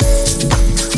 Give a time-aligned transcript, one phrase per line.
[0.00, 0.91] Yeah.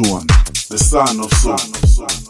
[0.00, 0.28] One,
[0.70, 2.27] the son of soul.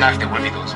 [0.00, 0.69] tribunal de Huelvidos.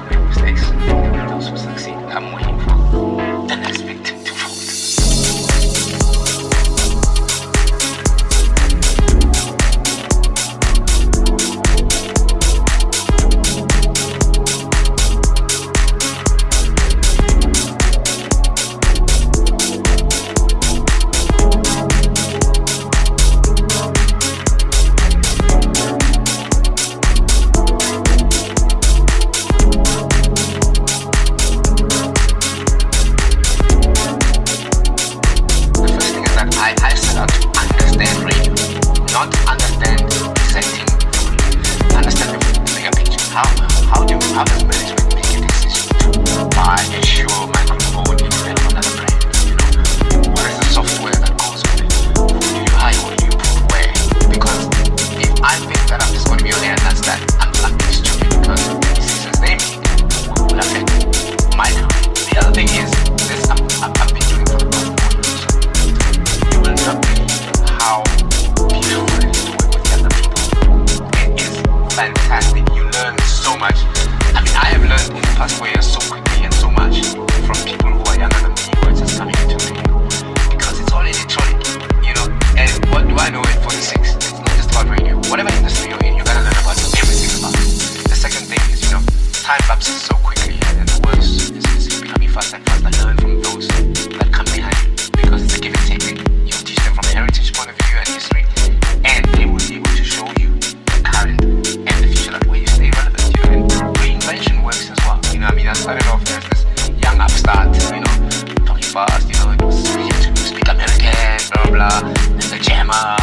[112.94, 113.16] my,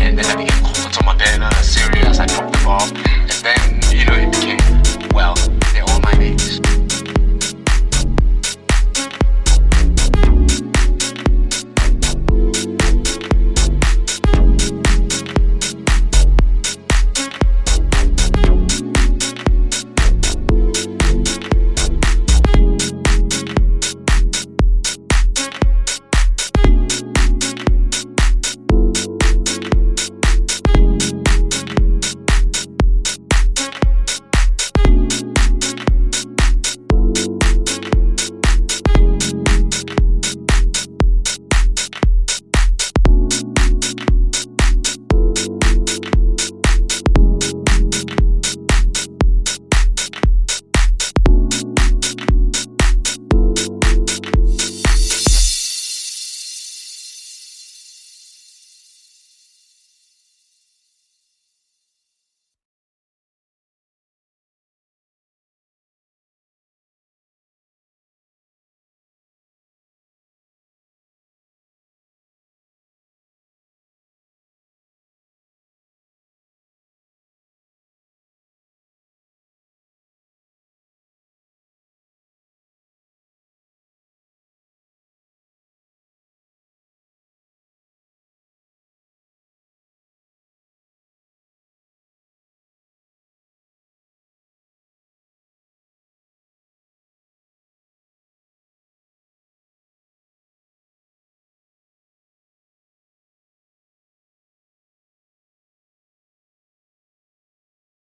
[0.00, 3.81] and then I began hooked on my banner, serious, I dropped the bomb, and then